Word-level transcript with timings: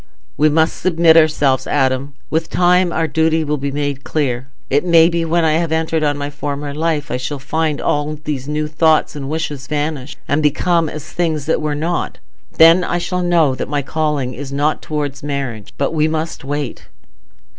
"We 0.35 0.49
must 0.49 0.77
submit 0.81 1.15
ourselves, 1.15 1.67
Adam. 1.67 2.15
With 2.31 2.49
time, 2.49 2.91
our 2.91 3.05
duty 3.07 3.43
will 3.43 3.59
be 3.59 3.71
made 3.71 4.03
clear. 4.03 4.47
It 4.67 4.83
may 4.83 5.09
be 5.09 5.23
when 5.25 5.45
I 5.45 5.51
have 5.53 5.71
entered 5.71 6.01
on 6.03 6.17
my 6.17 6.31
former 6.31 6.73
life, 6.73 7.11
I 7.11 7.17
shall 7.17 7.37
find 7.37 7.79
all 7.79 8.15
these 8.15 8.47
new 8.47 8.67
thoughts 8.67 9.15
and 9.15 9.29
wishes 9.29 9.67
vanish, 9.67 10.17
and 10.27 10.41
become 10.41 10.89
as 10.89 11.05
things 11.11 11.45
that 11.45 11.61
were 11.61 11.75
not. 11.75 12.17
Then 12.57 12.83
I 12.83 12.97
shall 12.97 13.21
know 13.21 13.53
that 13.53 13.69
my 13.69 13.83
calling 13.83 14.33
is 14.33 14.51
not 14.51 14.81
towards 14.81 15.21
marriage. 15.21 15.71
But 15.77 15.93
we 15.93 16.07
must 16.07 16.43
wait." 16.43 16.87